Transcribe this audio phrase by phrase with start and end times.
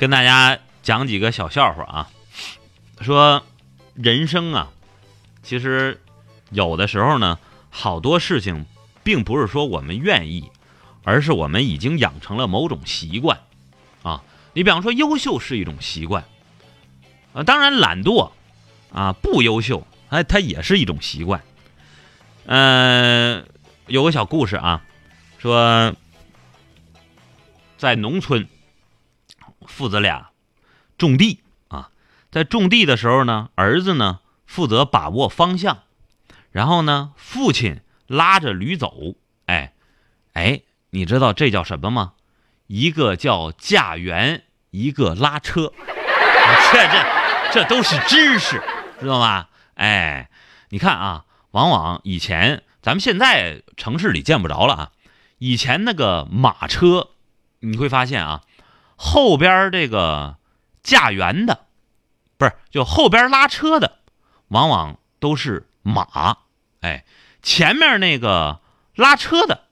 [0.00, 2.10] 跟大家讲几个小笑话啊。
[3.02, 3.44] 说
[3.92, 4.70] 人生啊，
[5.42, 6.00] 其实
[6.48, 7.38] 有的时候呢，
[7.68, 8.64] 好多事情
[9.04, 10.50] 并不是说我们愿意，
[11.04, 13.40] 而是我们已经养成了某种习惯
[14.02, 14.22] 啊。
[14.54, 16.24] 你比方说，优秀是一种习惯
[17.34, 18.30] 啊，当然懒惰
[18.94, 21.42] 啊，不优秀，哎，它也是一种习惯。
[22.46, 23.46] 嗯，
[23.86, 24.82] 有个小故事啊，
[25.36, 25.94] 说
[27.76, 28.48] 在农村，
[29.70, 30.30] 父子俩
[30.98, 31.90] 种地啊，
[32.30, 35.84] 在种地的时候呢，儿子呢负责把握方向，
[36.50, 39.14] 然后呢，父亲拉着驴走。
[39.46, 39.72] 哎，
[40.34, 42.12] 哎，你知道这叫什么吗？
[42.66, 45.72] 一个叫驾辕，一个拉车。
[46.72, 47.04] 这这
[47.52, 48.62] 这都是知识，
[49.00, 49.46] 知道吗？
[49.74, 50.28] 哎，
[50.68, 51.24] 你看啊。
[51.52, 54.90] 往往以前，咱们现在城市里见不着了啊。
[55.38, 57.08] 以前那个马车，
[57.58, 58.42] 你会发现啊，
[59.02, 60.36] 后边这个
[60.82, 61.64] 驾辕的，
[62.36, 63.96] 不是就后边拉车的，
[64.48, 66.36] 往往都是马。
[66.82, 67.06] 哎，
[67.40, 68.60] 前面那个
[68.94, 69.64] 拉车的，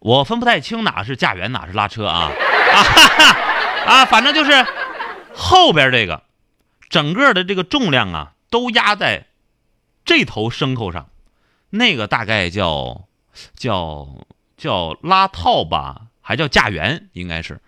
[0.00, 2.32] 我分不太清哪是驾辕，哪是拉车啊
[2.72, 3.40] 啊哈哈
[3.86, 4.04] 啊！
[4.06, 4.66] 反正就是
[5.32, 6.24] 后边这个，
[6.88, 9.28] 整个的这个重量啊，都压在。
[10.04, 11.10] 这头牲口上，
[11.70, 13.06] 那个大概叫
[13.54, 14.08] 叫
[14.56, 17.60] 叫拉套吧，还叫驾辕，应该是。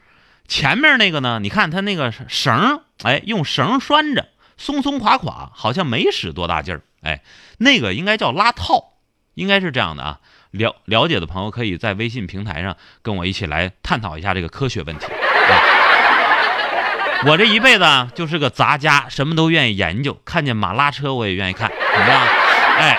[0.48, 1.38] 前面那个呢？
[1.40, 6.80] 你看它那个绳，哎，用绳拴着，松松垮垮，好像没使多大劲儿。
[7.02, 7.22] 哎，
[7.58, 8.94] 那个应该叫拉套，
[9.34, 10.18] 应该是这样的啊。
[10.50, 15.06] 了了解的朋友可以在微信平台上跟我一起来探讨一下这个科学问题。
[15.06, 15.76] 啊
[17.26, 22.26] 我这一辈子就是个杂家，什么都愿意研究，看见马拉车我也愿意看，怎么样？
[22.78, 22.98] 哎，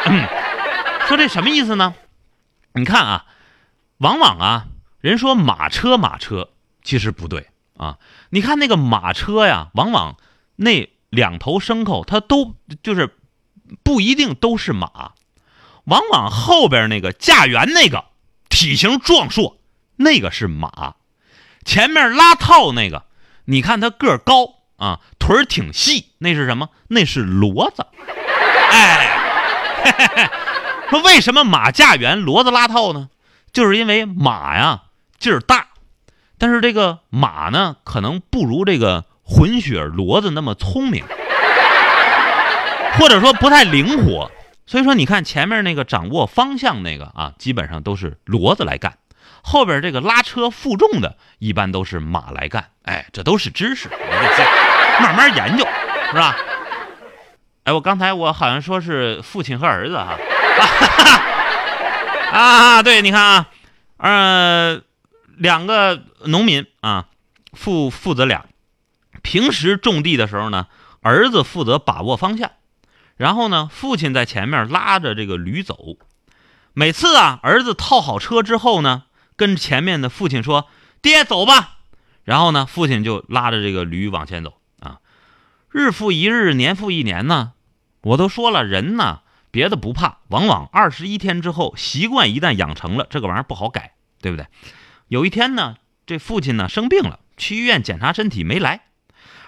[1.07, 1.95] 说这什么意思呢？
[2.73, 3.25] 你看啊，
[3.99, 4.65] 往往啊，
[4.99, 6.49] 人说马车马车，
[6.83, 7.97] 其实不对啊。
[8.29, 10.17] 你看那个马车呀，往往
[10.55, 13.15] 那两头牲口它都就是
[13.83, 15.13] 不一定都是马，
[15.85, 18.05] 往往后边那个驾辕那个
[18.49, 19.59] 体型壮硕，
[19.95, 20.95] 那个是马，
[21.65, 23.05] 前面拉套那个。
[23.45, 26.69] 你看他个儿高啊，腿儿挺细，那是什么？
[26.87, 27.83] 那是骡子。
[28.71, 30.29] 哎，
[30.91, 33.09] 说为什么马驾辕，骡子拉套呢？
[33.51, 34.83] 就是因为马呀
[35.17, 35.68] 劲儿大，
[36.39, 41.03] 但是这个马呢，可能不如这个混血骡子那么聪明，
[42.97, 44.31] 或者说不太灵活。
[44.65, 48.93] 所以说，你看前面那个掌握方向那个啊，基本上都是骡子来干。
[49.41, 52.65] 后边这个拉车负重的，一般都是马来干。
[52.83, 55.65] 哎，这都是知识，我得慢慢研究，
[56.11, 56.35] 是吧？
[57.63, 60.17] 哎，我刚才我好像说是父亲和儿子哈。
[62.31, 63.47] 啊，对，你看啊，
[63.97, 64.81] 呃，
[65.39, 67.07] 两个农民啊，
[67.53, 68.45] 父父子俩，
[69.23, 70.67] 平时种地的时候呢，
[71.01, 72.51] 儿子负责把握方向，
[73.17, 75.97] 然后呢，父亲在前面拉着这个驴走。
[76.73, 79.05] 每次啊，儿子套好车之后呢。
[79.39, 80.67] 跟前面的父亲说
[81.01, 81.77] ：“爹，走吧。”
[82.25, 84.99] 然后呢，父亲就拉着这个驴往前走啊。
[85.71, 87.53] 日复一日，年复一年呢。
[88.01, 94.45] 我都说了，人呢，别的不怕，往往二十一天之后，习惯一旦养成了，这个玩意儿不好改，对不对？
[95.09, 95.75] 有一天呢，
[96.05, 98.81] 这父亲呢生病了，去医院检查身体没来，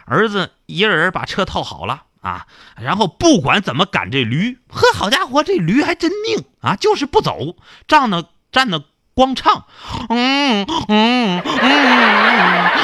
[0.05, 2.47] 儿子一个人把车套好了啊，
[2.81, 7.55] 然后不管怎么赶这驴，呵，好家伙，这驴还真命啊，就是不走，
[7.87, 8.83] 站呢站呢。
[9.13, 9.65] 光唱，
[10.07, 11.43] 嗯嗯嗯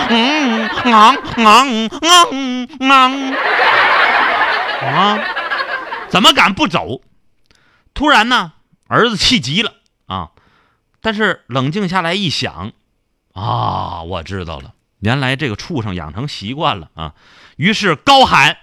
[0.09, 3.35] 嗯嗯嗯嗯嗯嗯
[4.93, 5.17] 啊！
[6.09, 7.01] 怎么敢不走？
[7.93, 8.51] 突然呢，
[8.87, 9.71] 儿子气急了
[10.05, 10.31] 啊！
[11.07, 12.73] 但是冷静下来一想，
[13.33, 17.13] 啊，我知道了，原来这个畜生养成习惯了啊！
[17.55, 18.57] 于是高喊：“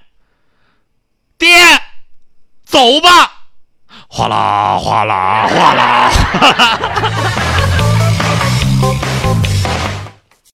[1.38, 1.48] 爹，
[2.62, 3.46] 走吧！”
[4.08, 6.10] 哗啦哗啦哗啦。